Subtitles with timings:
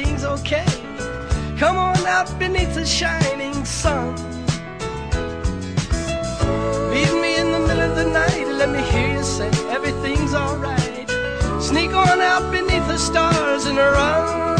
[0.00, 0.64] everything's okay.
[1.58, 4.14] Come on out beneath the shining sun.
[6.90, 11.08] Meet me in the middle of the night let me hear you say everything's alright.
[11.60, 14.59] Sneak on out beneath the stars and run.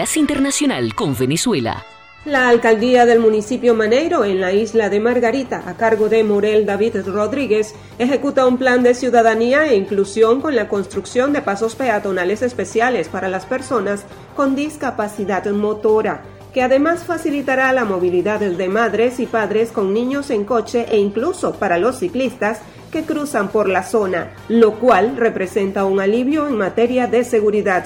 [0.00, 1.84] Enlace Internacional con Venezuela.
[2.24, 7.06] La alcaldía del municipio Maneiro, en la isla de Margarita, a cargo de Morel David
[7.06, 13.08] Rodríguez, ejecuta un plan de ciudadanía e inclusión con la construcción de pasos peatonales especiales
[13.08, 16.22] para las personas con discapacidad motora,
[16.54, 21.52] que además facilitará la movilidad de madres y padres con niños en coche e incluso
[21.56, 22.60] para los ciclistas
[22.90, 27.84] que cruzan por la zona, lo cual representa un alivio en materia de seguridad.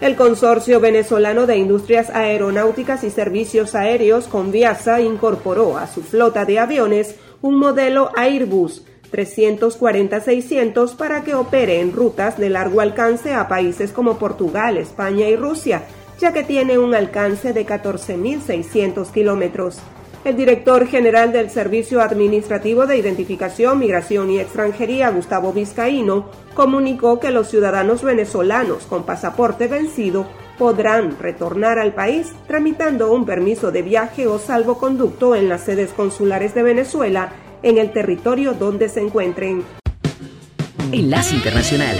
[0.00, 6.58] El Consorcio Venezolano de Industrias Aeronáuticas y Servicios Aéreos Conviasa incorporó a su flota de
[6.58, 8.82] aviones un modelo Airbus
[9.12, 15.36] 340-600 para que opere en rutas de largo alcance a países como Portugal, España y
[15.36, 15.82] Rusia,
[16.18, 19.80] ya que tiene un alcance de 14.600 kilómetros.
[20.22, 27.30] El director general del Servicio Administrativo de Identificación, Migración y Extranjería, Gustavo Vizcaíno, comunicó que
[27.30, 30.26] los ciudadanos venezolanos con pasaporte vencido
[30.58, 36.54] podrán retornar al país tramitando un permiso de viaje o salvoconducto en las sedes consulares
[36.54, 37.32] de Venezuela
[37.62, 39.64] en el territorio donde se encuentren.
[40.92, 41.96] Enlace Internacional.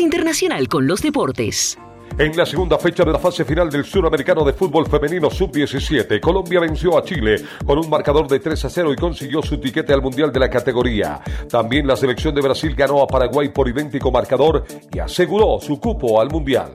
[0.00, 1.78] Internacional con los Deportes.
[2.18, 6.58] En la segunda fecha de la fase final del Suramericano de Fútbol Femenino Sub-17, Colombia
[6.58, 10.02] venció a Chile con un marcador de 3 a 0 y consiguió su tiquete al
[10.02, 11.20] Mundial de la categoría.
[11.48, 16.20] También la selección de Brasil ganó a Paraguay por idéntico marcador y aseguró su cupo
[16.20, 16.72] al Mundial.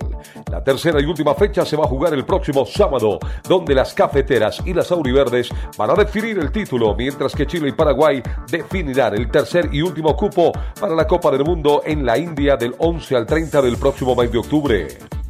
[0.52, 4.62] La tercera y última fecha se va a jugar el próximo sábado, donde las cafeteras
[4.66, 9.32] y las auriverdes van a definir el título, mientras que Chile y Paraguay definirán el
[9.32, 13.26] tercer y último cupo para la Copa del Mundo en la India del 11 al
[13.26, 15.21] 30 del próximo mes de octubre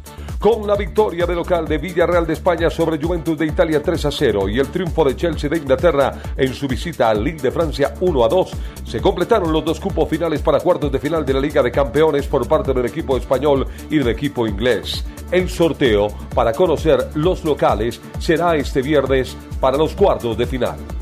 [0.42, 4.10] con la victoria de local de Villarreal de España sobre Juventus de Italia 3 a
[4.10, 7.94] 0 y el triunfo de Chelsea de Inglaterra en su visita al League de Francia
[8.00, 8.50] 1 a 2,
[8.84, 12.26] se completaron los dos cupos finales para cuartos de final de la Liga de Campeones
[12.26, 15.04] por parte del equipo español y del equipo inglés.
[15.30, 21.01] El sorteo para conocer los locales será este viernes para los cuartos de final.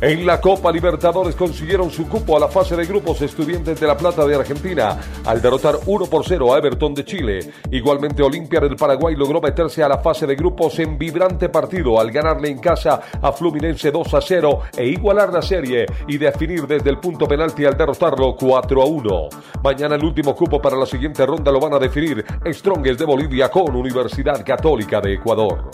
[0.00, 3.96] En la Copa Libertadores consiguieron su cupo a la fase de grupos Estudiantes de La
[3.96, 7.52] Plata de Argentina al derrotar 1 por 0 a Everton de Chile.
[7.72, 12.12] Igualmente Olimpia del Paraguay logró meterse a la fase de grupos en vibrante partido al
[12.12, 16.90] ganarle en casa a Fluminense 2 a 0 e igualar la serie y definir desde
[16.90, 19.28] el punto penalti al derrotarlo 4 a 1.
[19.64, 23.50] Mañana el último cupo para la siguiente ronda lo van a definir Strongest de Bolivia
[23.50, 25.68] con Universidad Católica de Ecuador.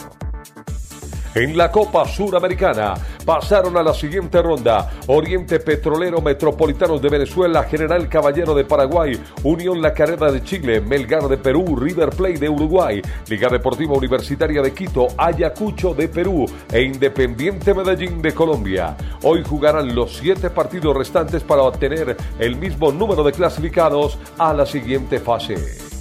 [1.34, 8.08] En la Copa Suramericana pasaron a la siguiente ronda Oriente Petrolero Metropolitanos de Venezuela, General
[8.08, 13.02] Caballero de Paraguay, Unión La Carrera de Chile, Melgar de Perú, River Plate de Uruguay,
[13.28, 18.96] Liga Deportiva Universitaria de Quito, Ayacucho de Perú e Independiente Medellín de Colombia.
[19.24, 24.66] Hoy jugarán los siete partidos restantes para obtener el mismo número de clasificados a la
[24.66, 25.93] siguiente fase.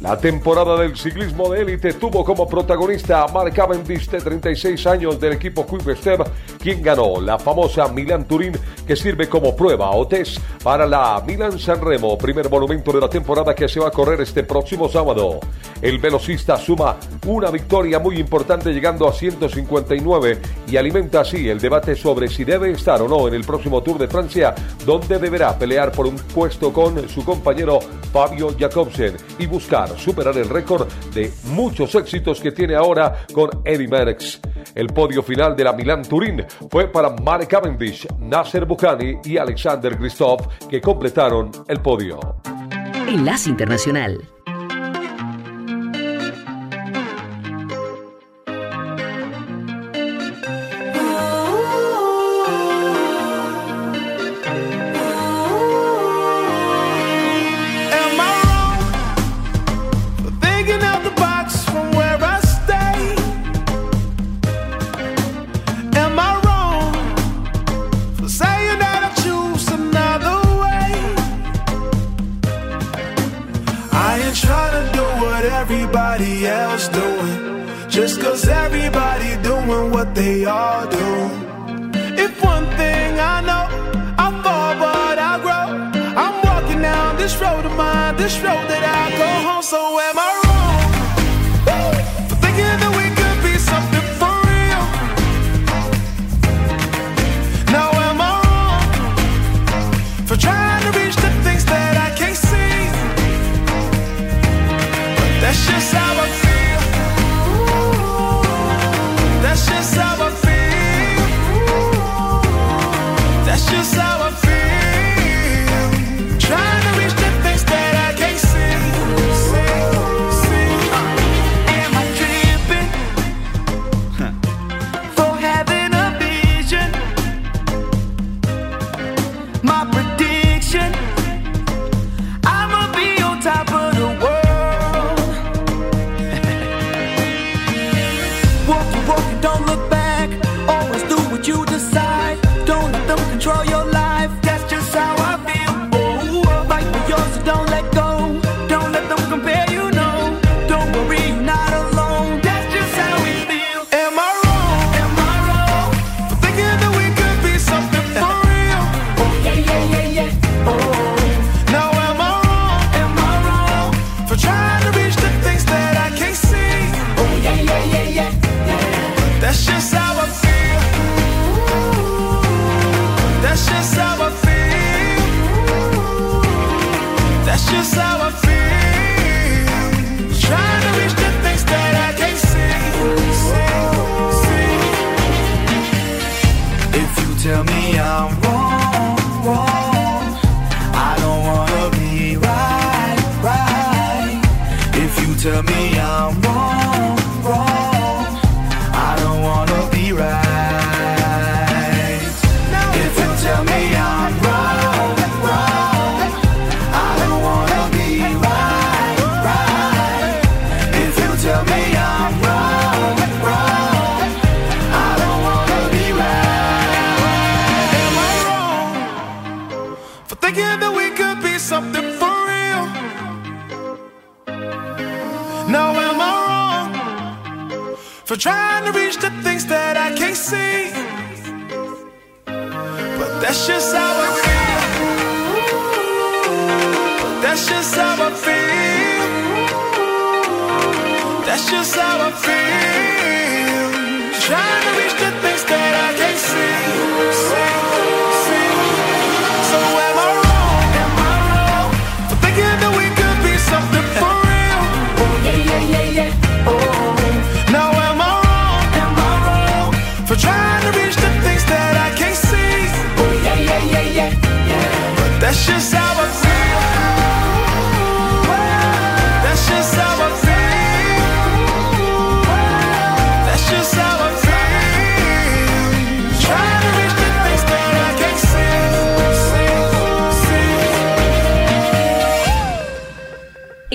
[0.00, 5.20] La temporada del ciclismo de élite tuvo como protagonista a Mark Cavendish de 36 años
[5.20, 6.22] del equipo Quick Step,
[6.58, 11.58] quien ganó la famosa Milan Turín que sirve como prueba o test para la Milan
[11.58, 15.38] San Remo, primer monumento de la temporada que se va a correr este próximo sábado.
[15.82, 21.94] El velocista suma una victoria muy importante llegando a 159 y alimenta así el debate
[21.94, 24.54] sobre si debe estar o no en el próximo Tour de Francia,
[24.86, 27.80] donde deberá pelear por un puesto con su compañero
[28.12, 33.88] Fabio Jacobsen y buscar superar el récord de muchos éxitos que tiene ahora con Eddie
[33.88, 34.40] Merckx.
[34.74, 39.96] El podio final de la Milan Turín fue para Mark Cavendish, Nasser Bukhani y Alexander
[39.96, 42.18] Christoph que completaron el podio.
[43.08, 44.39] Enlace Internacional.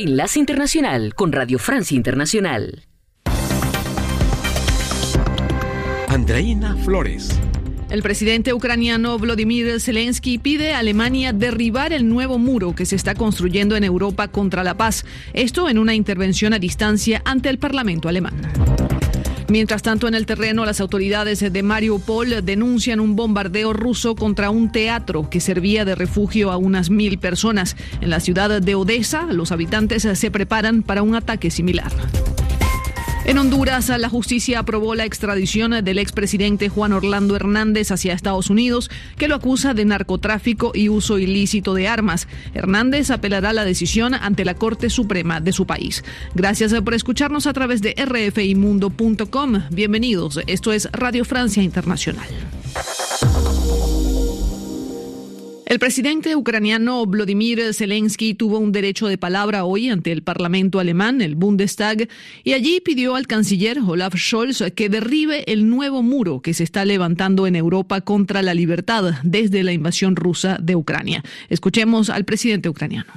[0.06, 2.86] Enlace Internacional con Radio Francia Internacional.
[6.08, 7.32] Andreina Flores.
[7.90, 13.16] El presidente ucraniano Volodymyr Zelensky pide a Alemania derribar el nuevo muro que se está
[13.16, 18.08] construyendo en Europa contra la paz, esto en una intervención a distancia ante el Parlamento
[18.08, 18.36] alemán.
[19.48, 24.72] Mientras tanto, en el terreno, las autoridades de Mariupol denuncian un bombardeo ruso contra un
[24.72, 27.76] teatro que servía de refugio a unas mil personas.
[28.02, 31.92] En la ciudad de Odessa, los habitantes se preparan para un ataque similar.
[33.26, 38.92] En Honduras, la justicia aprobó la extradición del expresidente Juan Orlando Hernández hacia Estados Unidos,
[39.18, 42.28] que lo acusa de narcotráfico y uso ilícito de armas.
[42.54, 46.04] Hernández apelará la decisión ante la Corte Suprema de su país.
[46.36, 49.64] Gracias por escucharnos a través de rfimundo.com.
[49.72, 50.40] Bienvenidos.
[50.46, 52.28] Esto es Radio Francia Internacional.
[55.66, 61.22] El presidente ucraniano Vladimir Zelensky tuvo un derecho de palabra hoy ante el Parlamento alemán,
[61.22, 62.08] el Bundestag,
[62.44, 66.86] y allí pidió al canciller Olaf Scholz que derribe el nuevo muro que se está
[66.86, 71.24] levantando en Europa contra la libertad desde la invasión rusa de Ucrania.
[71.50, 73.12] Escuchemos al presidente ucraniano.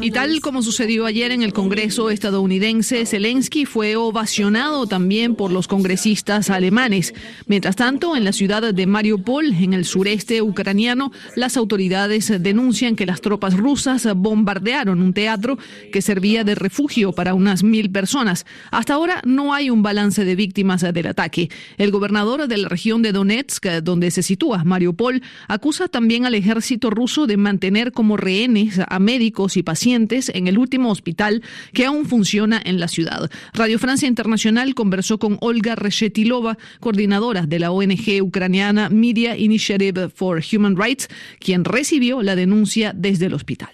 [0.00, 5.66] Y tal como sucedió ayer en el Congreso estadounidense, Zelensky fue ovacionado también por los
[5.66, 7.14] congresistas alemanes.
[7.46, 13.06] Mientras tanto, en la ciudad de Mariupol, en el sureste ucraniano, las autoridades denuncian que
[13.06, 15.58] las tropas rusas bombardearon un teatro
[15.92, 18.46] que servía de refugio para unas mil personas.
[18.70, 21.50] Hasta ahora no hay un balance de víctimas del ataque.
[21.76, 26.51] El gobernador de la región de Donetsk, donde se sitúa Mariupol, acusa también al ejército
[26.90, 32.06] ruso de mantener como rehenes a médicos y pacientes en el último hospital que aún
[32.06, 33.30] funciona en la ciudad.
[33.52, 40.42] Radio Francia Internacional conversó con Olga Reshetilova, coordinadora de la ONG ucraniana Media Initiative for
[40.52, 41.08] Human Rights,
[41.40, 43.70] quien recibió la denuncia desde el hospital.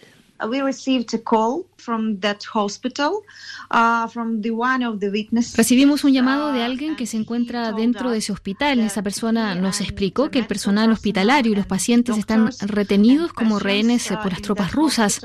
[1.25, 3.23] call from that hospital
[3.71, 5.57] uh, from the one of the witnesses.
[5.57, 8.81] Recibimos un llamado de alguien que se encuentra dentro de ese hospital.
[8.81, 14.09] Esa persona nos explicó que el personal hospitalario y los pacientes están retenidos como rehenes
[14.23, 15.21] por las tropas rusas.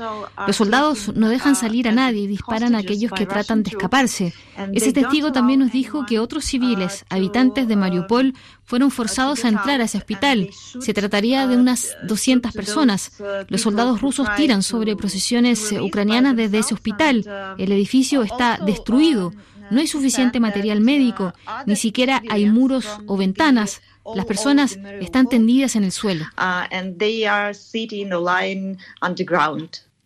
[0.46, 4.32] Los soldados no dejan salir a nadie y disparan a aquellos que tratan de escaparse.
[4.72, 9.80] Ese testigo también nos dijo que otros civiles, habitantes de Mariupol, fueron forzados a entrar
[9.80, 10.48] a ese hospital.
[10.80, 13.12] Se trataría de unas 200 personas.
[13.48, 17.24] Los soldados rusos tiran sobre procesiones ucranianas desde ese hospital.
[17.58, 19.32] El edificio está destruido.
[19.70, 21.32] No hay suficiente material médico,
[21.66, 23.82] ni siquiera hay muros o ventanas.
[24.14, 26.26] Las personas están tendidas en el suelo.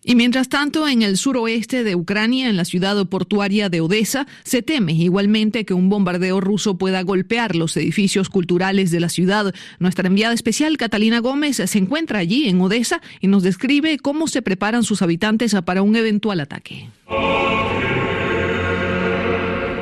[0.08, 4.62] Y mientras tanto, en el suroeste de Ucrania, en la ciudad portuaria de Odessa, se
[4.62, 9.54] teme igualmente que un bombardeo ruso pueda golpear los edificios culturales de la ciudad.
[9.78, 14.40] Nuestra enviada especial, Catalina Gómez, se encuentra allí en Odessa y nos describe cómo se
[14.40, 16.88] preparan sus habitantes para un eventual ataque.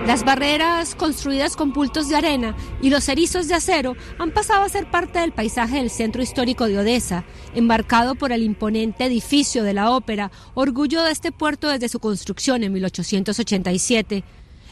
[0.07, 4.69] Las barreras construidas con bultos de arena y los erizos de acero han pasado a
[4.69, 7.25] ser parte del paisaje del centro histórico de Odessa,
[7.57, 12.63] embarcado por el imponente edificio de la ópera, orgullo de este puerto desde su construcción
[12.63, 14.23] en 1887.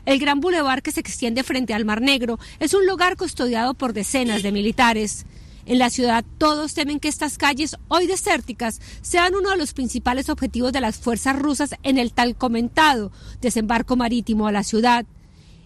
[0.06, 3.92] El gran bulevar que se extiende frente al Mar Negro es un lugar custodiado por
[3.92, 5.26] decenas de militares.
[5.66, 10.28] En la ciudad todos temen que estas calles, hoy desérticas, sean uno de los principales
[10.28, 15.04] objetivos de las fuerzas rusas en el tal comentado desembarco marítimo a la ciudad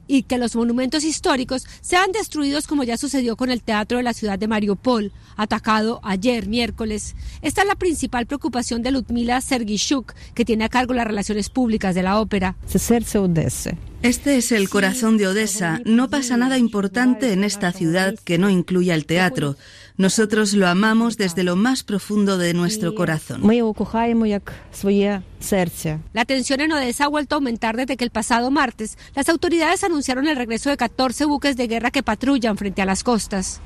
[0.09, 4.14] y que los monumentos históricos sean destruidos como ya sucedió con el Teatro de la
[4.14, 7.14] ciudad de Mariupol, atacado ayer miércoles.
[7.42, 11.94] Esta es la principal preocupación de Ludmila Sergishuk, que tiene a cargo las relaciones públicas
[11.94, 12.57] de la ópera.
[14.03, 15.81] Este es el corazón de Odessa.
[15.85, 19.57] No pasa nada importante en esta ciudad que no incluya el teatro.
[19.99, 23.41] Nosotros lo amamos desde lo más profundo de nuestro corazón.
[26.13, 29.83] La tensión en Odessa ha vuelto a aumentar desde que el pasado martes las autoridades
[29.83, 33.61] anunciaron el regreso de 14 buques de guerra que patrullan frente a las costas.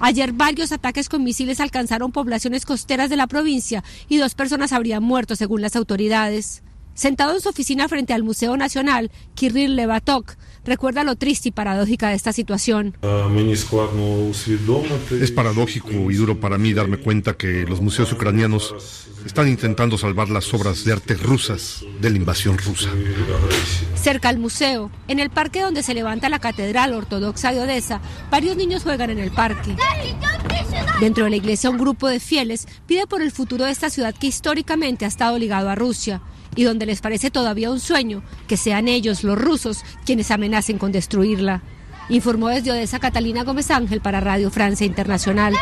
[0.00, 5.04] Ayer varios ataques con misiles alcanzaron poblaciones costeras de la provincia y dos personas habrían
[5.04, 6.64] muerto según las autoridades.
[6.96, 12.08] Sentado en su oficina frente al Museo Nacional, Kirill Levatok recuerda lo triste y paradójica
[12.08, 12.96] de esta situación.
[15.20, 18.74] Es paradójico y duro para mí darme cuenta que los museos ucranianos
[19.26, 22.88] están intentando salvar las obras de arte rusas de la invasión rusa.
[23.94, 28.56] Cerca al museo, en el parque donde se levanta la Catedral Ortodoxa de Odessa, varios
[28.56, 29.76] niños juegan en el parque.
[30.98, 34.14] Dentro de la iglesia, un grupo de fieles pide por el futuro de esta ciudad
[34.14, 36.22] que históricamente ha estado ligado a Rusia
[36.56, 40.90] y donde les parece todavía un sueño que sean ellos, los rusos, quienes amenacen con
[40.90, 41.62] destruirla.
[42.08, 45.54] Informó desde Odessa Catalina Gómez Ángel para Radio Francia Internacional.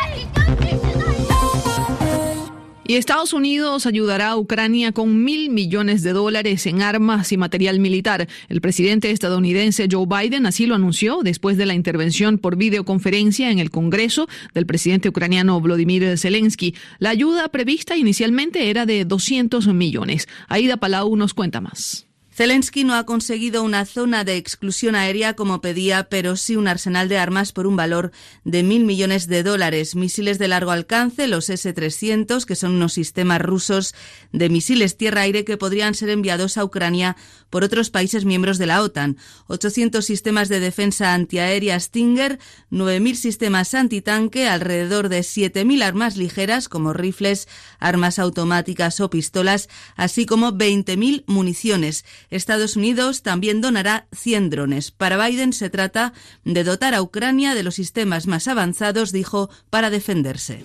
[2.87, 7.79] Y Estados Unidos ayudará a Ucrania con mil millones de dólares en armas y material
[7.79, 8.27] militar.
[8.47, 13.57] El presidente estadounidense Joe Biden así lo anunció después de la intervención por videoconferencia en
[13.57, 16.75] el Congreso del presidente ucraniano Volodymyr Zelensky.
[16.99, 20.27] La ayuda prevista inicialmente era de 200 millones.
[20.47, 22.05] Aida Palau nos cuenta más.
[22.35, 27.07] Zelensky no ha conseguido una zona de exclusión aérea como pedía, pero sí un arsenal
[27.07, 28.11] de armas por un valor
[28.43, 29.95] de mil millones de dólares.
[29.95, 33.95] Misiles de largo alcance, los S-300, que son unos sistemas rusos
[34.33, 37.15] de misiles tierra-aire que podrían ser enviados a Ucrania
[37.49, 39.15] por otros países miembros de la OTAN.
[39.47, 46.91] 800 sistemas de defensa antiaérea Stinger, 9.000 sistemas antitanque, alrededor de 7.000 armas ligeras como
[46.91, 47.47] rifles,
[47.79, 52.03] armas automáticas o pistolas, así como 20.000 municiones.
[52.29, 54.91] Estados Unidos también donará 100 drones.
[54.91, 59.89] Para Biden se trata de dotar a Ucrania de los sistemas más avanzados, dijo, para
[59.89, 60.63] defenderse.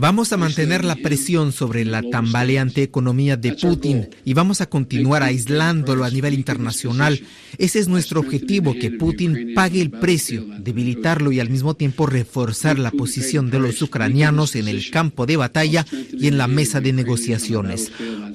[0.00, 5.24] Vamos a mantener la presión sobre la tambaleante economía de Putin y vamos a continuar
[5.24, 7.20] aislándolo a nivel internacional.
[7.58, 12.78] Ese es nuestro objetivo, que Putin pague el precio, debilitarlo y al mismo tiempo reforzar
[12.78, 16.92] la posición de los ucranianos en el campo de batalla y en la mesa de
[16.92, 17.90] negociaciones.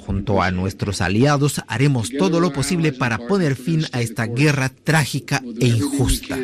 [0.06, 5.42] Junto a nuestros aliados haremos todo lo posible para poner fin a esta guerra trágica
[5.62, 6.38] e injusta.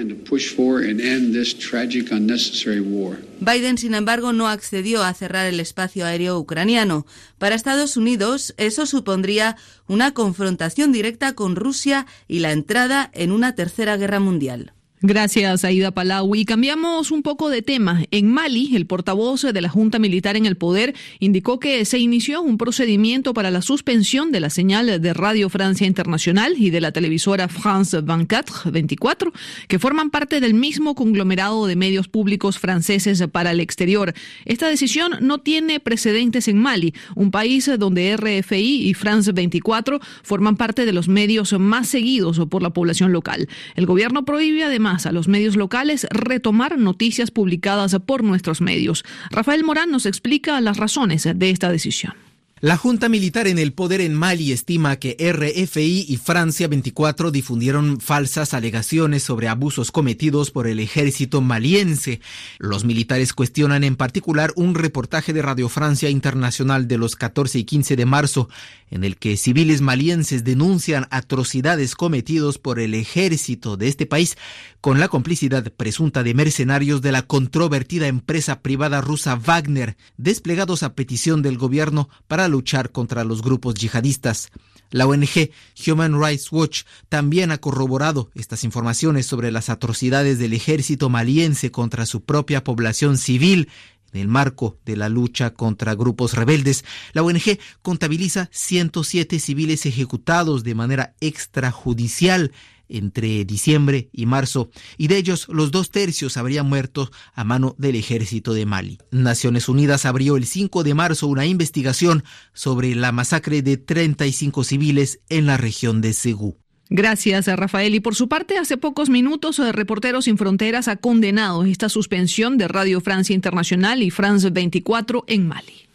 [3.42, 7.06] Biden, sin embargo, no accedió a cerrar el espacio aéreo ucraniano.
[7.38, 13.56] Para Estados Unidos, eso supondría una confrontación directa con Rusia y la entrada en una
[13.56, 14.74] tercera guerra mundial.
[15.02, 16.36] Gracias, Aida Palau.
[16.36, 18.04] Y cambiamos un poco de tema.
[18.12, 22.42] En Mali, el portavoz de la Junta Militar en el Poder indicó que se inició
[22.42, 26.92] un procedimiento para la suspensión de la señal de Radio Francia Internacional y de la
[26.92, 29.32] televisora France 24, 24
[29.70, 34.14] que forman parte del mismo conglomerado de medios públicos franceses para el exterior.
[34.44, 40.58] Esta decisión no tiene precedentes en Mali, un país donde RFI y France 24 forman
[40.58, 43.48] parte de los medios más seguidos por la población local.
[43.76, 49.04] El gobierno prohíbe además a los medios locales retomar noticias publicadas por nuestros medios.
[49.30, 52.14] Rafael Morán nos explica las razones de esta decisión.
[52.62, 58.02] La Junta Militar en el poder en Mali estima que RFI y Francia 24 difundieron
[58.02, 62.20] falsas alegaciones sobre abusos cometidos por el ejército maliense.
[62.58, 67.64] Los militares cuestionan en particular un reportaje de Radio Francia Internacional de los 14 y
[67.64, 68.50] 15 de marzo
[68.92, 74.38] en el que civiles malienses denuncian atrocidades cometidos por el ejército de este país
[74.82, 80.94] con la complicidad presunta de mercenarios de la controvertida empresa privada rusa Wagner, desplegados a
[80.94, 84.50] petición del gobierno para luchar contra los grupos yihadistas.
[84.92, 85.52] La ONG
[85.88, 92.06] Human Rights Watch también ha corroborado estas informaciones sobre las atrocidades del ejército maliense contra
[92.06, 93.70] su propia población civil
[94.14, 96.84] en el marco de la lucha contra grupos rebeldes,
[97.14, 102.52] la ONG contabiliza 107 civiles ejecutados de manera extrajudicial
[102.90, 107.96] entre diciembre y marzo, y de ellos los dos tercios habrían muerto a mano del
[107.96, 108.98] ejército de Mali.
[109.12, 112.24] Naciones Unidas abrió el 5 de marzo una investigación
[112.54, 116.58] sobre la masacre de 35 civiles en la región de Segú.
[116.90, 117.94] Gracias, Rafael.
[117.94, 122.68] Y por su parte, hace pocos minutos, Reporteros Sin Fronteras ha condenado esta suspensión de
[122.68, 125.89] Radio Francia Internacional y France 24 en Mali.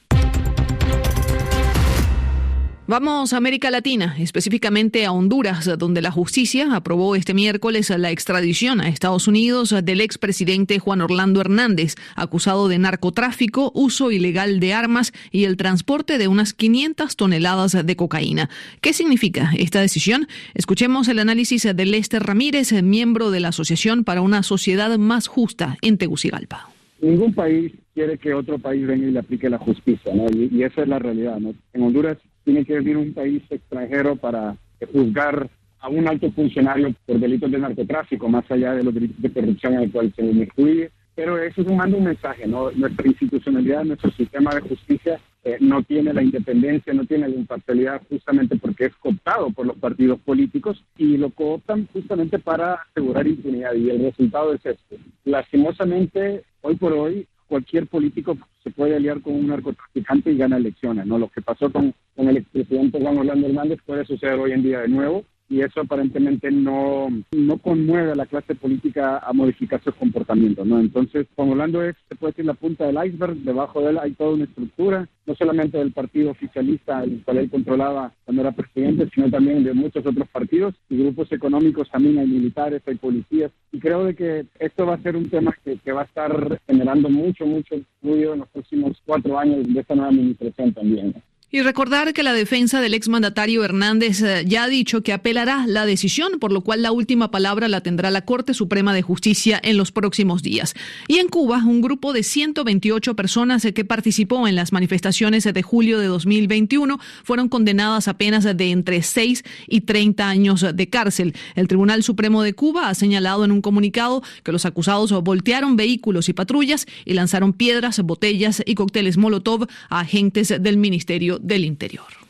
[2.87, 8.83] Vamos a América Latina, específicamente a Honduras, donde la justicia aprobó este miércoles la extradición
[8.83, 15.15] a Estados Unidos del expresidente Juan Orlando Hernández, acusado de narcotráfico, uso ilegal de armas
[15.31, 18.51] y el transporte de unas 500 toneladas de cocaína.
[18.83, 20.27] ¿Qué significa esta decisión?
[20.53, 25.79] Escuchemos el análisis de Lester Ramírez, miembro de la Asociación para una Sociedad Más Justa
[25.81, 26.69] en Tegucigalpa.
[27.01, 30.27] Ningún país quiere que otro país venga y le aplique la justicia, ¿no?
[30.31, 31.55] Y, y esa es la realidad, ¿no?
[31.73, 34.57] En Honduras tiene que venir un país extranjero para
[34.93, 35.49] juzgar
[35.81, 39.75] a un alto funcionario por delitos de narcotráfico, más allá de los delitos de corrupción
[39.75, 40.91] el cual se incluye.
[41.15, 42.71] Pero eso manda un mensaje, ¿no?
[42.73, 48.03] Nuestra institucionalidad, nuestro sistema de justicia eh, no tiene la independencia, no tiene la imparcialidad
[48.09, 53.75] justamente porque es cooptado por los partidos políticos y lo cooptan justamente para asegurar impunidad
[53.75, 54.99] y el resultado es este.
[55.25, 61.07] Lastimosamente, hoy por hoy, cualquier político se puede aliar con un narcotraficante y gana elecciones,
[61.07, 61.19] ¿no?
[61.19, 64.81] Lo que pasó con, con el expresidente Juan Orlando Hernández puede suceder hoy en día
[64.81, 69.95] de nuevo y eso aparentemente no, no conmueve a la clase política a modificar sus
[69.95, 70.81] comportamientos, ¿no?
[70.81, 74.13] Entonces, Juan Orlando es, se puede decir, la punta del iceberg, debajo de él hay
[74.13, 79.09] toda una estructura, no solamente del partido oficialista, el cual él controlaba cuando era presidente,
[79.15, 83.79] sino también de muchos otros partidos y grupos económicos, también hay militares, hay policías, y
[83.79, 87.09] creo de que esto va a ser un tema que, que va a estar generando
[87.11, 91.15] mucho, mucho ruido en los próximos cuatro años de esta nueva administración también.
[91.51, 95.87] Y recordar que la defensa del exmandatario Hernández eh, ya ha dicho que apelará la
[95.87, 99.77] decisión, por lo cual la última palabra la tendrá la Corte Suprema de Justicia en
[99.77, 100.75] los próximos días.
[101.07, 105.63] Y en Cuba, un grupo de 128 personas eh, que participó en las manifestaciones de
[105.63, 111.35] julio de 2021 fueron condenadas a penas de entre 6 y 30 años de cárcel.
[111.55, 116.29] El Tribunal Supremo de Cuba ha señalado en un comunicado que los acusados voltearon vehículos
[116.29, 122.25] y patrullas y lanzaron piedras, botellas y cócteles Molotov a agentes del Ministerio del Interior.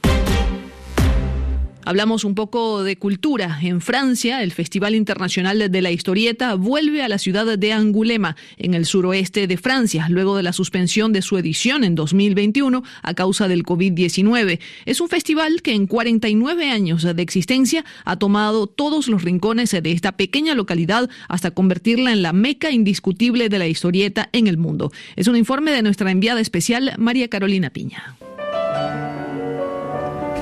[1.86, 3.58] Hablamos un poco de cultura.
[3.60, 8.72] En Francia, el Festival Internacional de la Historieta vuelve a la ciudad de Angulema, en
[8.72, 13.48] el suroeste de Francia, luego de la suspensión de su edición en 2021 a causa
[13.48, 14.60] del COVID-19.
[14.86, 19.92] Es un festival que en 49 años de existencia ha tomado todos los rincones de
[19.92, 24.90] esta pequeña localidad hasta convertirla en la meca indiscutible de la historieta en el mundo.
[25.16, 28.16] Es un informe de nuestra enviada especial, María Carolina Piña.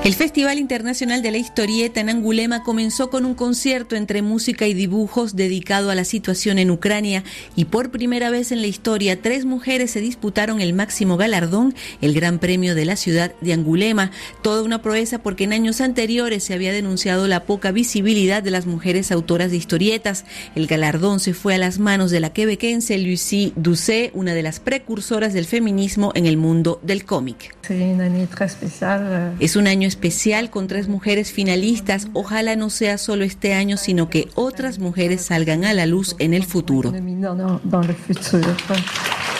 [0.03, 4.73] El Festival Internacional de la Historieta en Angulema comenzó con un concierto entre música y
[4.73, 7.23] dibujos dedicado a la situación en Ucrania
[7.55, 12.13] y por primera vez en la historia tres mujeres se disputaron el máximo galardón, el
[12.13, 14.11] Gran Premio de la ciudad de Angulema.
[14.41, 18.65] Toda una proeza porque en años anteriores se había denunciado la poca visibilidad de las
[18.65, 20.25] mujeres autoras de historietas.
[20.53, 24.59] El galardón se fue a las manos de la quebequense Lucie Doucet, una de las
[24.59, 27.55] precursoras del feminismo en el mundo del cómic.
[29.39, 32.07] Es un año especial con tres mujeres finalistas.
[32.13, 36.33] Ojalá no sea solo este año, sino que otras mujeres salgan a la luz en
[36.33, 36.91] el futuro.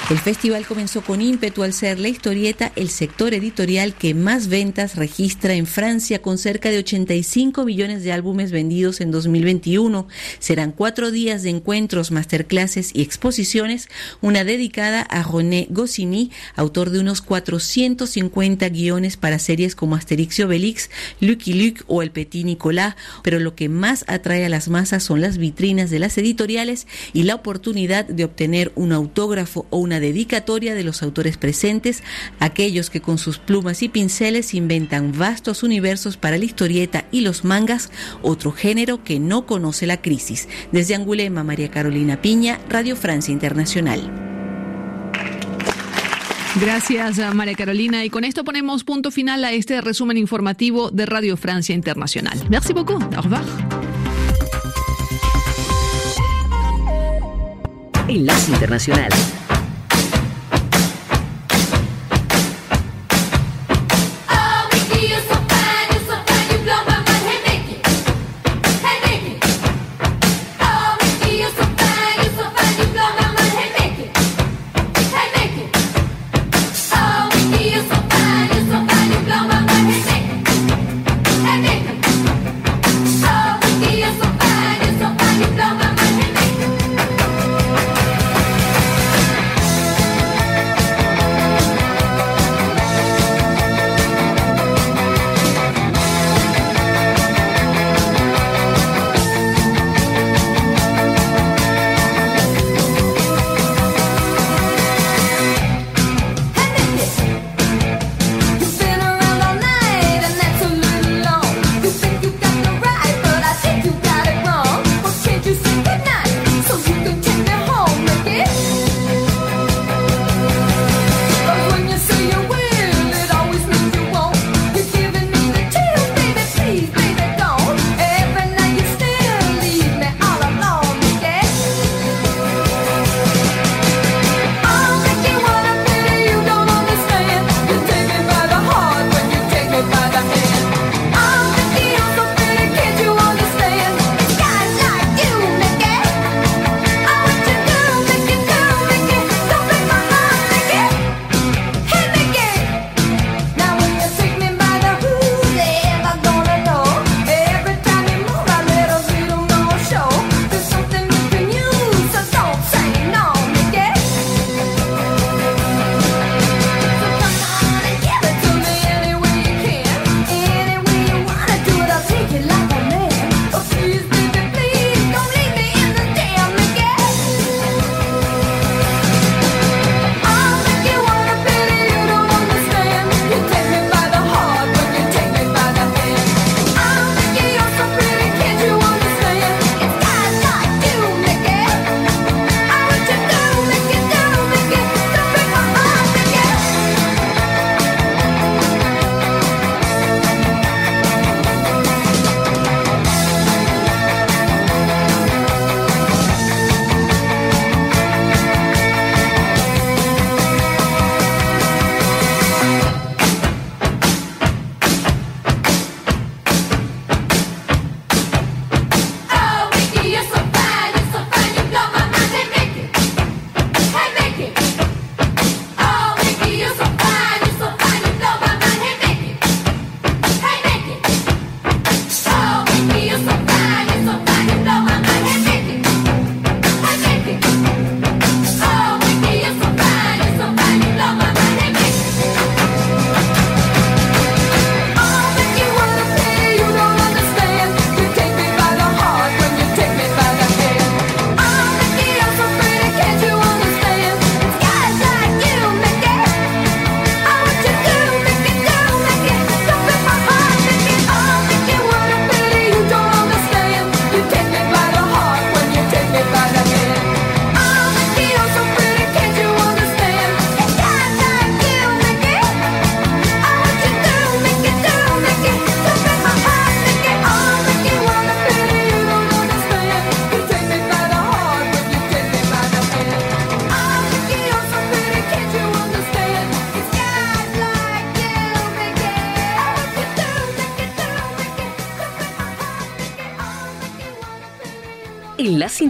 [0.09, 4.97] El festival comenzó con ímpetu al ser la historieta el sector editorial que más ventas
[4.97, 10.09] registra en Francia con cerca de 85 millones de álbumes vendidos en 2021.
[10.39, 13.87] Serán cuatro días de encuentros, masterclasses y exposiciones,
[14.19, 20.43] una dedicada a René Goscinny, autor de unos 450 guiones para series como Asterix y
[20.43, 20.89] Obelix,
[21.21, 25.21] Lucky Luke o El Petit Nicolas, pero lo que más atrae a las masas son
[25.21, 30.75] las vitrinas de las editoriales y la oportunidad de obtener un autógrafo o una dedicatoria
[30.75, 32.03] de los autores presentes,
[32.39, 37.43] aquellos que con sus plumas y pinceles inventan vastos universos para la historieta y los
[37.43, 37.89] mangas,
[38.21, 40.47] otro género que no conoce la crisis.
[40.71, 44.11] Desde Angulema, María Carolina Piña, Radio Francia Internacional.
[46.59, 48.05] Gracias, María Carolina.
[48.05, 52.39] Y con esto ponemos punto final a este resumen informativo de Radio Francia Internacional.
[52.49, 53.01] Merci beaucoup.
[53.15, 53.43] Au revoir.
[58.07, 59.09] Enlace Internacional.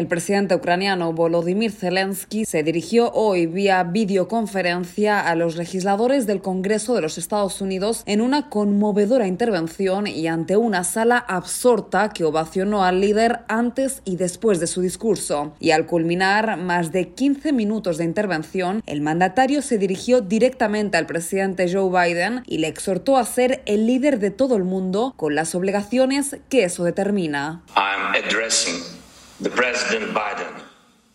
[0.00, 6.94] El presidente ucraniano Volodymyr Zelensky se dirigió hoy vía videoconferencia a los legisladores del Congreso
[6.94, 12.82] de los Estados Unidos en una conmovedora intervención y ante una sala absorta que ovacionó
[12.82, 15.52] al líder antes y después de su discurso.
[15.60, 21.04] Y al culminar más de 15 minutos de intervención, el mandatario se dirigió directamente al
[21.04, 25.34] presidente Joe Biden y le exhortó a ser el líder de todo el mundo con
[25.34, 27.64] las obligaciones que eso determina.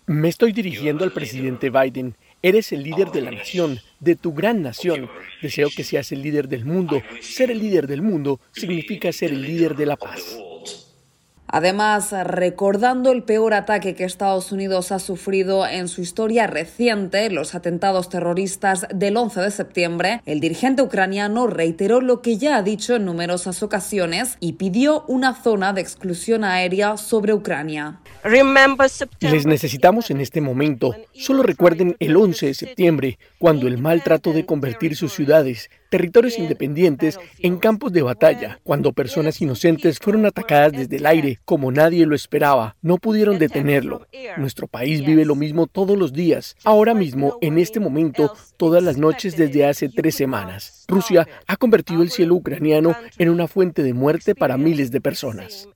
[0.07, 2.15] Me estoy dirigiendo al presidente Biden.
[2.41, 5.09] Eres el líder de la nación, de tu gran nación.
[5.41, 7.01] Deseo que seas el líder del mundo.
[7.21, 10.38] Ser el líder del mundo significa ser el líder de la paz.
[11.47, 17.55] Además, recordando el peor ataque que Estados Unidos ha sufrido en su historia reciente, los
[17.55, 22.95] atentados terroristas del 11 de septiembre, el dirigente ucraniano reiteró lo que ya ha dicho
[22.95, 27.99] en numerosas ocasiones y pidió una zona de exclusión aérea sobre Ucrania.
[29.19, 30.95] Les necesitamos en este momento.
[31.13, 36.37] Solo recuerden el 11 de septiembre, cuando el mal trató de convertir sus ciudades, territorios
[36.37, 42.05] independientes, en campos de batalla, cuando personas inocentes fueron atacadas desde el aire, como nadie
[42.05, 42.75] lo esperaba.
[42.81, 44.05] No pudieron detenerlo.
[44.35, 46.57] Nuestro país vive lo mismo todos los días.
[46.65, 50.83] Ahora mismo, en este momento, todas las noches desde hace tres semanas.
[50.89, 55.69] Rusia ha convertido el cielo ucraniano en una fuente de muerte para miles de personas.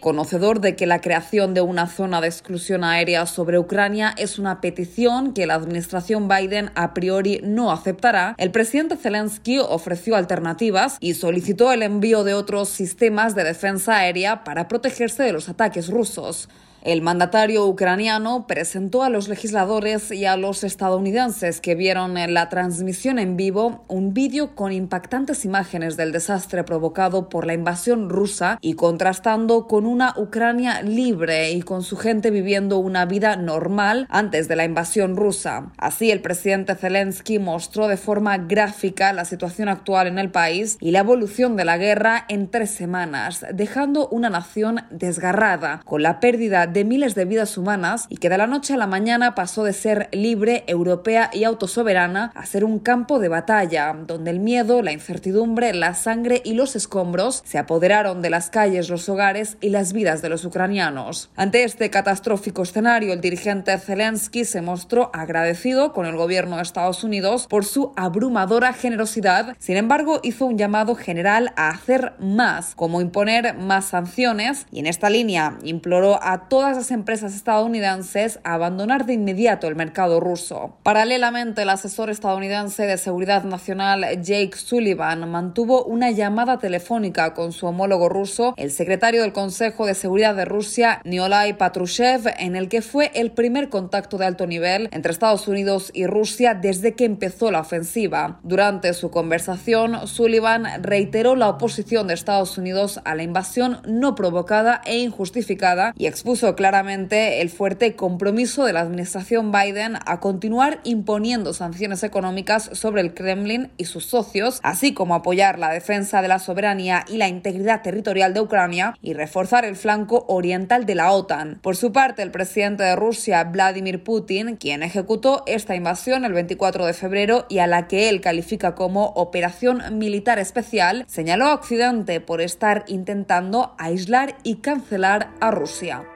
[0.00, 4.60] Conocedor de que la creación de una zona de exclusión aérea sobre Ucrania es una
[4.60, 11.14] petición que la administración Biden a priori no aceptará, el presidente Zelensky ofreció alternativas y
[11.14, 16.48] solicitó el envío de otros sistemas de defensa aérea para protegerse de los ataques rusos.
[16.86, 22.48] El mandatario ucraniano presentó a los legisladores y a los estadounidenses que vieron en la
[22.48, 28.58] transmisión en vivo un vídeo con impactantes imágenes del desastre provocado por la invasión rusa
[28.60, 34.46] y contrastando con una Ucrania libre y con su gente viviendo una vida normal antes
[34.46, 35.72] de la invasión rusa.
[35.78, 40.92] Así, el presidente Zelensky mostró de forma gráfica la situación actual en el país y
[40.92, 46.68] la evolución de la guerra en tres semanas, dejando una nación desgarrada, con la pérdida
[46.68, 49.72] de miles de vidas humanas y que de la noche a la mañana pasó de
[49.72, 54.92] ser libre, europea y autosoberana a ser un campo de batalla, donde el miedo, la
[54.92, 59.92] incertidumbre, la sangre y los escombros se apoderaron de las calles, los hogares y las
[59.92, 61.30] vidas de los ucranianos.
[61.36, 67.04] Ante este catastrófico escenario, el dirigente Zelensky se mostró agradecido con el gobierno de Estados
[67.04, 69.56] Unidos por su abrumadora generosidad.
[69.58, 74.86] Sin embargo, hizo un llamado general a hacer más, como imponer más sanciones, y en
[74.86, 80.74] esta línea imploró a todas las empresas estadounidenses a abandonar de inmediato el mercado ruso.
[80.82, 87.68] Paralelamente, el asesor estadounidense de Seguridad Nacional Jake Sullivan mantuvo una llamada telefónica con su
[87.68, 92.82] homólogo ruso, el secretario del Consejo de Seguridad de Rusia, Nikolai Patrushev, en el que
[92.82, 97.52] fue el primer contacto de alto nivel entre Estados Unidos y Rusia desde que empezó
[97.52, 98.40] la ofensiva.
[98.42, 104.82] Durante su conversación, Sullivan reiteró la oposición de Estados Unidos a la invasión no provocada
[104.84, 111.54] e injustificada y expuso claramente el fuerte compromiso de la administración Biden a continuar imponiendo
[111.54, 116.38] sanciones económicas sobre el Kremlin y sus socios, así como apoyar la defensa de la
[116.38, 121.60] soberanía y la integridad territorial de Ucrania y reforzar el flanco oriental de la OTAN.
[121.62, 126.86] Por su parte, el presidente de Rusia, Vladimir Putin, quien ejecutó esta invasión el 24
[126.86, 132.20] de febrero y a la que él califica como operación militar especial, señaló a Occidente
[132.20, 136.15] por estar intentando aislar y cancelar a Rusia.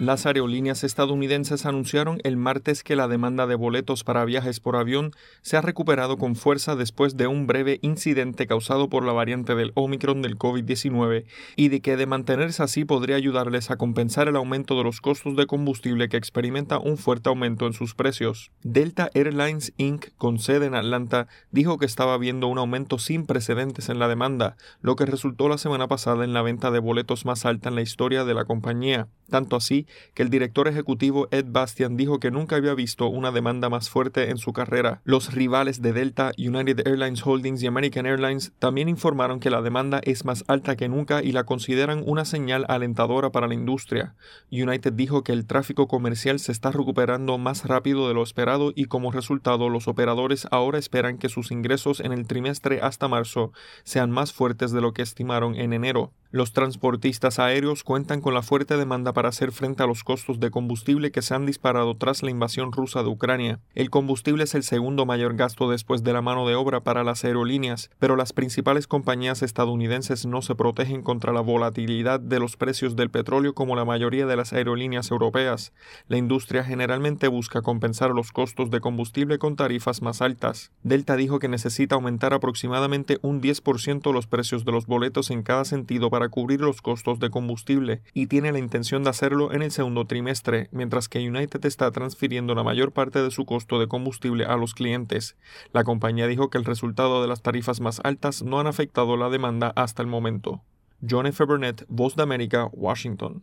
[0.00, 5.12] Las aerolíneas estadounidenses anunciaron el martes que la demanda de boletos para viajes por avión
[5.42, 9.72] se ha recuperado con fuerza después de un breve incidente causado por la variante del
[9.74, 14.74] Omicron del COVID-19 y de que de mantenerse así podría ayudarles a compensar el aumento
[14.78, 18.52] de los costos de combustible que experimenta un fuerte aumento en sus precios.
[18.62, 23.90] Delta Airlines Inc., con sede en Atlanta, dijo que estaba viendo un aumento sin precedentes
[23.90, 27.44] en la demanda, lo que resultó la semana pasada en la venta de boletos más
[27.44, 29.06] alta en la historia de la compañía.
[29.28, 33.68] Tanto así que el director ejecutivo Ed Bastian dijo que nunca había visto una demanda
[33.68, 35.00] más fuerte en su carrera.
[35.04, 40.00] Los rivales de Delta, United Airlines Holdings y American Airlines también informaron que la demanda
[40.04, 44.14] es más alta que nunca y la consideran una señal alentadora para la industria.
[44.50, 48.86] United dijo que el tráfico comercial se está recuperando más rápido de lo esperado y
[48.86, 53.52] como resultado los operadores ahora esperan que sus ingresos en el trimestre hasta marzo
[53.84, 56.12] sean más fuertes de lo que estimaron en enero.
[56.32, 60.52] Los transportistas aéreos cuentan con la fuerte demanda para hacer frente a los costos de
[60.52, 63.58] combustible que se han disparado tras la invasión rusa de Ucrania.
[63.74, 67.24] El combustible es el segundo mayor gasto después de la mano de obra para las
[67.24, 72.94] aerolíneas, pero las principales compañías estadounidenses no se protegen contra la volatilidad de los precios
[72.94, 75.72] del petróleo como la mayoría de las aerolíneas europeas.
[76.06, 80.70] La industria generalmente busca compensar los costos de combustible con tarifas más altas.
[80.84, 85.64] Delta dijo que necesita aumentar aproximadamente un 10% los precios de los boletos en cada
[85.64, 89.70] sentido para cubrir los costos de combustible y tiene la intención de hacerlo en el
[89.70, 94.44] segundo trimestre, mientras que United está transfiriendo la mayor parte de su costo de combustible
[94.44, 95.36] a los clientes.
[95.72, 99.30] La compañía dijo que el resultado de las tarifas más altas no han afectado la
[99.30, 100.62] demanda hasta el momento.
[101.08, 101.44] John F.
[101.44, 103.42] Burnett, Voz de América, Washington.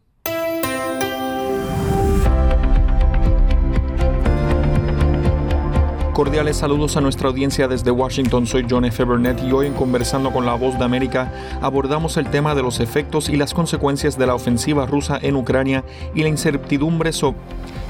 [6.18, 8.47] Cordiales saludos a nuestra audiencia desde Washington.
[8.47, 9.03] Soy John F.
[9.03, 12.80] Burnett y hoy en Conversando con la Voz de América abordamos el tema de los
[12.80, 15.84] efectos y las consecuencias de la ofensiva rusa en Ucrania
[16.15, 17.38] y la incertidumbre sobre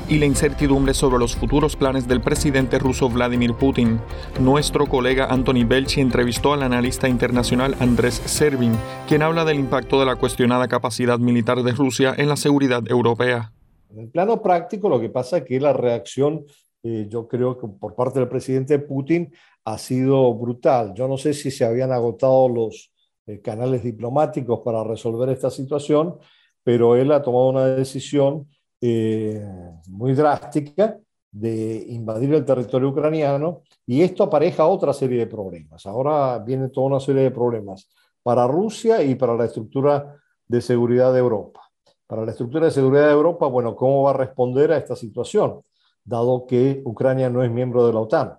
[0.09, 4.01] y la incertidumbre sobre los futuros planes del presidente ruso Vladimir Putin.
[4.41, 8.73] Nuestro colega Anthony Belchi entrevistó al analista internacional Andrés Servin,
[9.07, 13.53] quien habla del impacto de la cuestionada capacidad militar de Rusia en la seguridad europea.
[13.89, 16.43] En el plano práctico, lo que pasa es que la reacción
[16.83, 19.33] eh, yo creo que por parte del presidente Putin
[19.65, 20.93] ha sido brutal.
[20.93, 22.93] Yo no sé si se habían agotado los
[23.25, 26.17] eh, canales diplomáticos para resolver esta situación,
[26.63, 28.47] pero él ha tomado una decisión
[28.79, 29.43] eh,
[29.89, 30.97] muy drástica
[31.31, 35.85] de invadir el territorio ucraniano y esto apareja otra serie de problemas.
[35.85, 37.89] Ahora viene toda una serie de problemas
[38.23, 40.15] para Rusia y para la estructura
[40.47, 41.61] de seguridad de Europa.
[42.05, 45.61] Para la estructura de seguridad de Europa, bueno, ¿cómo va a responder a esta situación?
[46.07, 48.37] Dado que Ucrania no es miembro de la OTAN.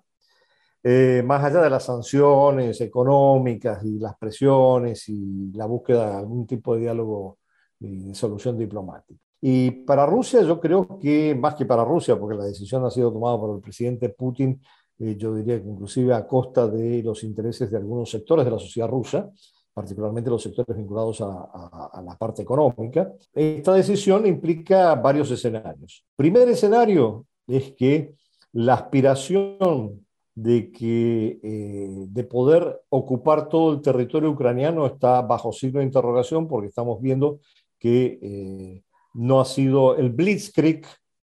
[0.82, 6.46] Eh, más allá de las sanciones económicas y las presiones y la búsqueda de algún
[6.46, 7.38] tipo de diálogo
[7.80, 9.20] y de solución diplomática.
[9.40, 13.12] Y para Rusia, yo creo que, más que para Rusia, porque la decisión ha sido
[13.12, 14.60] tomada por el presidente Putin,
[14.98, 18.58] eh, yo diría que inclusive a costa de los intereses de algunos sectores de la
[18.58, 19.30] sociedad rusa,
[19.72, 23.12] particularmente los sectores vinculados a, a, a, la parte económica.
[23.32, 26.04] Esta decisión implica varios escenarios.
[26.16, 28.14] Primer escenario, es que
[28.52, 35.80] la aspiración de, que, eh, de poder ocupar todo el territorio ucraniano está bajo signo
[35.80, 37.40] de interrogación porque estamos viendo
[37.78, 38.82] que eh,
[39.14, 40.86] no ha sido el blitzkrieg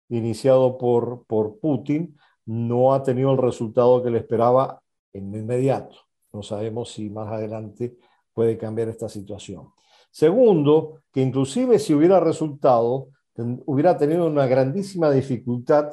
[0.09, 4.81] iniciado por, por Putin, no ha tenido el resultado que le esperaba
[5.13, 5.95] en inmediato.
[6.33, 7.97] No sabemos si más adelante
[8.33, 9.69] puede cambiar esta situación.
[10.11, 15.89] Segundo, que inclusive si hubiera resultado, hubiera tenido una grandísima dificultad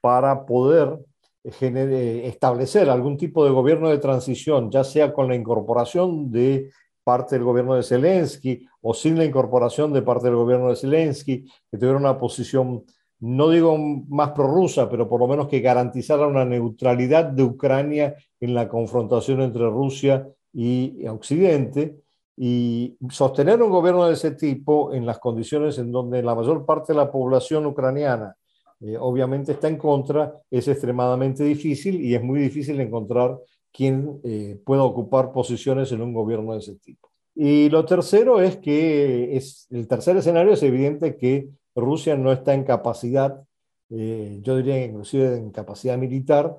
[0.00, 0.98] para poder
[1.42, 6.70] establecer algún tipo de gobierno de transición, ya sea con la incorporación de
[7.02, 11.44] parte del gobierno de Zelensky o sin la incorporación de parte del gobierno de Zelensky,
[11.70, 12.84] que tuviera una posición,
[13.20, 18.54] no digo más prorrusa, pero por lo menos que garantizara una neutralidad de Ucrania en
[18.54, 22.02] la confrontación entre Rusia y Occidente,
[22.36, 26.92] y sostener un gobierno de ese tipo en las condiciones en donde la mayor parte
[26.92, 28.34] de la población ucraniana
[28.80, 33.38] eh, obviamente está en contra, es extremadamente difícil y es muy difícil encontrar
[33.72, 37.10] quien eh, pueda ocupar posiciones en un gobierno de ese tipo.
[37.34, 42.54] Y lo tercero es que es, el tercer escenario es evidente que Rusia no está
[42.54, 43.42] en capacidad,
[43.90, 46.56] eh, yo diría inclusive en capacidad militar,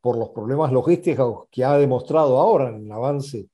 [0.00, 3.46] por los problemas logísticos que ha demostrado ahora en el avance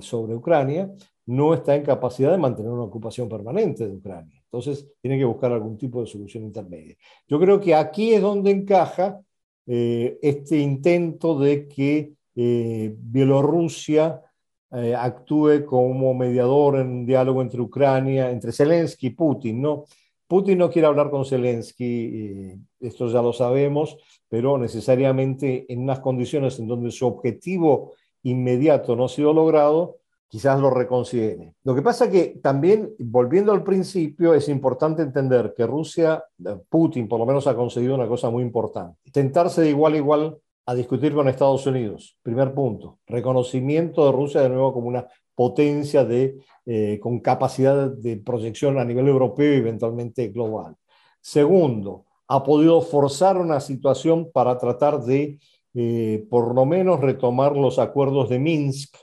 [0.00, 0.90] sobre Ucrania,
[1.26, 4.42] no está en capacidad de mantener una ocupación permanente de Ucrania.
[4.44, 6.96] Entonces, tiene que buscar algún tipo de solución intermedia.
[7.26, 9.20] Yo creo que aquí es donde encaja
[9.66, 14.22] eh, este intento de que eh, Bielorrusia
[14.70, 19.84] eh, actúe como mediador en un diálogo entre Ucrania, entre Zelensky y Putin, ¿no?
[20.26, 23.96] Putin no quiere hablar con Zelensky, eh, esto ya lo sabemos,
[24.28, 29.98] pero necesariamente en unas condiciones en donde su objetivo inmediato no ha sido logrado,
[30.28, 31.54] quizás lo reconsidere.
[31.64, 37.08] Lo que pasa que también, volviendo al principio, es importante entender que Rusia, eh, Putin
[37.08, 40.74] por lo menos ha conseguido una cosa muy importante, tentarse de igual a igual a
[40.74, 42.18] discutir con Estados Unidos.
[42.22, 48.18] Primer punto, reconocimiento de Rusia de nuevo como una potencia de, eh, con capacidad de
[48.18, 50.76] proyección a nivel europeo y eventualmente global.
[51.22, 55.38] Segundo, ha podido forzar una situación para tratar de,
[55.80, 58.96] eh, por lo menos, retomar los acuerdos de Minsk.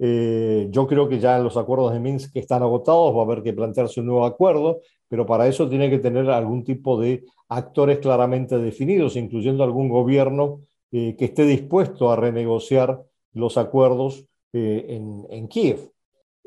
[0.00, 3.52] Eh, yo creo que ya los acuerdos de Minsk están agotados, va a haber que
[3.52, 8.58] plantearse un nuevo acuerdo, pero para eso tiene que tener algún tipo de actores claramente
[8.58, 13.00] definidos, incluyendo algún gobierno eh, que esté dispuesto a renegociar
[13.32, 15.92] los acuerdos en, Kiev.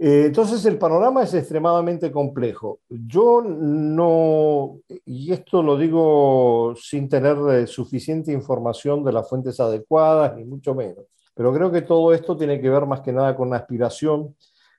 [0.03, 2.79] Eh, entonces el panorama es extremadamente complejo.
[2.89, 10.43] Yo no, y esto lo digo sin tener suficiente información de las fuentes adecuadas, ni
[10.43, 13.57] mucho menos, pero creo que todo esto tiene que ver más que nada con la
[13.57, 14.35] aspiración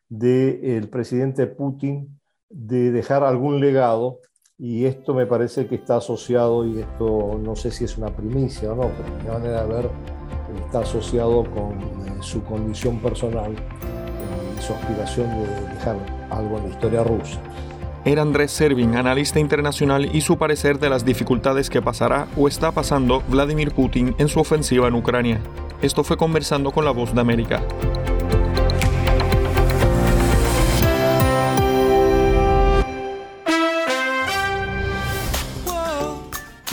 [0.08, 2.18] del presidente Putin
[2.50, 4.18] de dejar algún legado
[4.58, 8.72] y esto me parece que está asociado, y esto no sé si es una primicia
[8.72, 9.88] o no, pero de manera ver
[10.64, 13.91] está asociado con eh, su condición personal eh,
[14.62, 15.96] su aspiración de dejar
[16.30, 17.38] algo en la historia rusa.
[18.04, 22.72] Era Andrés Servin, analista internacional, y su parecer de las dificultades que pasará o está
[22.72, 25.40] pasando Vladimir Putin en su ofensiva en Ucrania.
[25.82, 27.62] Esto fue conversando con La Voz de América.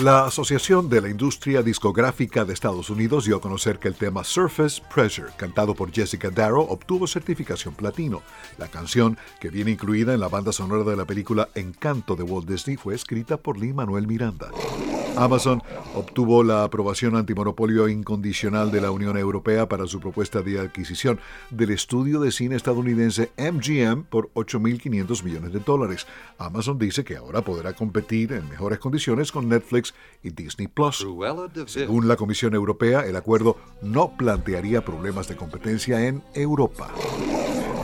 [0.02, 4.24] La Asociación de la Industria Discográfica de Estados Unidos dio a conocer que el tema
[4.24, 8.22] Surface Pressure, cantado por Jessica Darrow, obtuvo certificación platino.
[8.58, 12.48] La canción, que viene incluida en la banda sonora de la película Encanto de Walt
[12.48, 14.52] Disney, fue escrita por Lin Manuel Miranda.
[15.20, 15.62] Amazon
[15.96, 21.72] obtuvo la aprobación antimonopolio incondicional de la Unión Europea para su propuesta de adquisición del
[21.72, 26.08] estudio de cine estadounidense MGM por 8.500 millones de dólares.
[26.38, 29.94] Amazon dice que ahora podrá competir en mejores condiciones con Netflix
[30.24, 31.06] y Disney Plus.
[31.66, 36.92] Según la Comisión Europea, el acuerdo no plantearía problemas de competencia en Europa.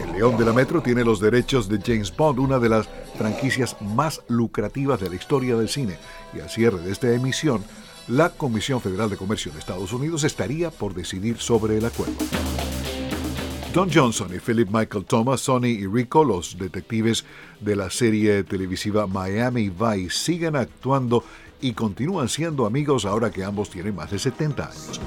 [0.05, 3.75] El León de la Metro tiene los derechos de James Bond, una de las franquicias
[3.81, 5.97] más lucrativas de la historia del cine,
[6.33, 7.63] y al cierre de esta emisión,
[8.07, 12.13] la Comisión Federal de Comercio de Estados Unidos estaría por decidir sobre el acuerdo.
[13.73, 17.25] Don Johnson y Philip Michael Thomas, Sonny y Rico, los detectives
[17.59, 21.25] de la serie televisiva Miami Vice, siguen actuando
[21.59, 25.01] y continúan siendo amigos ahora que ambos tienen más de 70 años.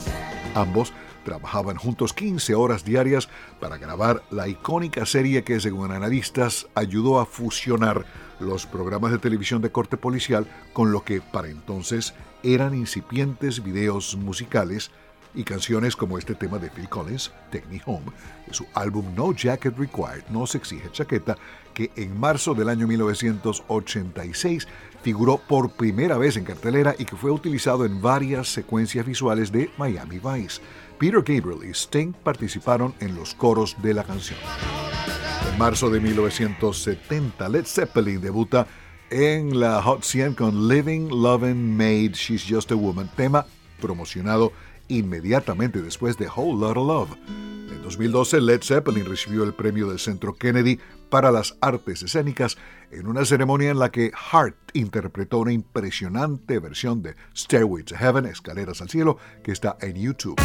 [0.55, 0.93] Ambos
[1.29, 3.29] trabajaban juntos 15 horas diarias
[3.61, 8.07] para grabar la icónica serie que, según analistas, ayudó a fusionar
[8.41, 14.17] los programas de televisión de corte policial con lo que para entonces eran incipientes videos
[14.17, 14.91] musicales
[15.35, 18.07] y canciones como este tema de Phil Collins, Take Me Home,
[18.47, 21.37] de su álbum No Jacket Required, No se exige chaqueta,
[21.75, 24.67] que en marzo del año 1986
[25.03, 29.71] figuró por primera vez en cartelera y que fue utilizado en varias secuencias visuales de
[29.77, 30.61] Miami Vice.
[30.99, 34.39] Peter Gabriel y Sting participaron en los coros de la canción.
[35.51, 38.67] En marzo de 1970, Led Zeppelin debuta
[39.11, 43.47] en la Hot 100 con Living, Loving, Made, She's Just a Woman, tema
[43.81, 44.53] promocionado
[44.89, 47.11] inmediatamente después de Whole Lotta Love.
[47.71, 50.79] En 2012, Led Zeppelin recibió el premio del Centro Kennedy
[51.09, 52.59] para las artes escénicas
[52.91, 58.27] en una ceremonia en la que Hart interpretó una impresionante versión de Stairway to Heaven,
[58.27, 60.41] Escaleras al Cielo, que está en YouTube.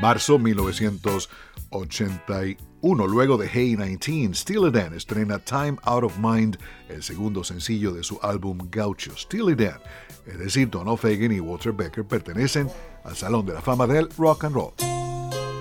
[0.00, 6.56] Marzo 1981, luego de Hey 19, Steely Dan estrena Time Out of Mind,
[6.88, 9.16] el segundo sencillo de su álbum Gaucho.
[9.16, 9.80] Steely Dan,
[10.26, 12.70] es decir, Don O'Fagan y Walter Becker pertenecen
[13.02, 14.74] al Salón de la Fama del Rock and Roll.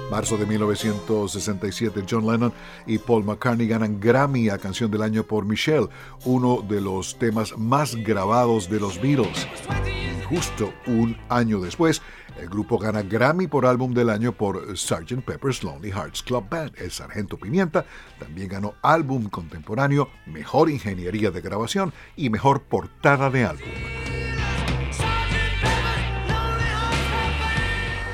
[0.09, 2.53] Marzo de 1967, John Lennon
[2.85, 5.89] y Paul McCartney ganan Grammy a Canción del Año por Michelle,
[6.23, 9.47] uno de los temas más grabados de los Beatles.
[9.85, 12.01] Y justo un año después,
[12.39, 15.25] el grupo gana Grammy por Álbum del Año por Sgt.
[15.25, 16.71] Pepper's Lonely Hearts Club Band.
[16.77, 17.85] El Sargento Pimienta
[18.17, 23.67] también ganó Álbum Contemporáneo, Mejor Ingeniería de Grabación y Mejor Portada de Álbum.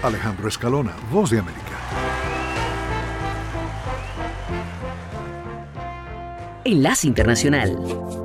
[0.02, 1.73] Alejandro Escalona, Voz de América.
[6.66, 8.23] Enlace Internacional.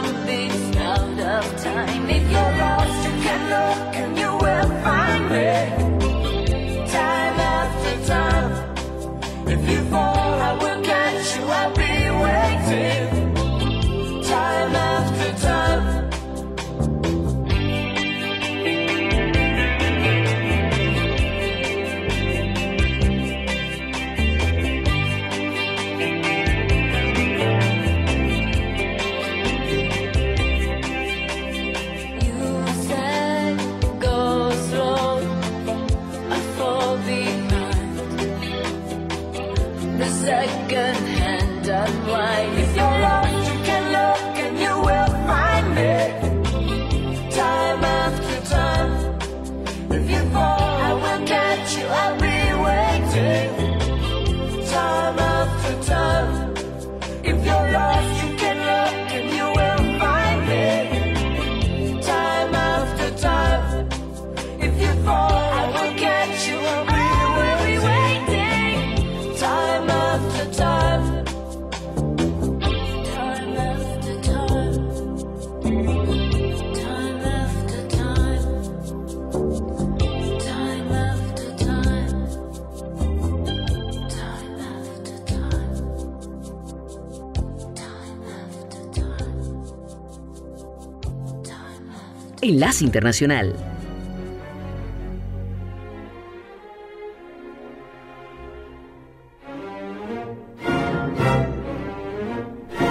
[0.00, 2.08] Beats out of time.
[2.08, 4.39] If you're lost, you can look and you
[92.60, 93.56] Enlace Internacional.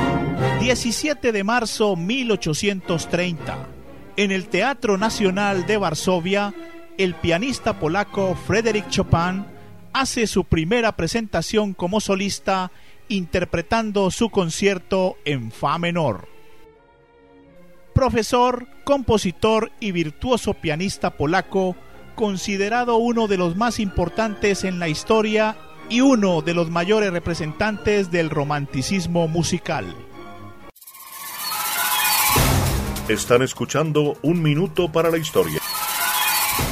[0.09, 3.67] Time 17 de marzo 1830.
[4.17, 6.55] En el Teatro Nacional de Varsovia,
[6.97, 9.45] el pianista polaco Frédéric Chopin
[9.93, 12.71] hace su primera presentación como solista
[13.07, 16.38] interpretando su concierto en Fa menor.
[17.99, 21.75] Profesor, compositor y virtuoso pianista polaco,
[22.15, 25.57] considerado uno de los más importantes en la historia
[25.89, 29.93] y uno de los mayores representantes del romanticismo musical.
[33.09, 35.59] Están escuchando Un Minuto para la Historia.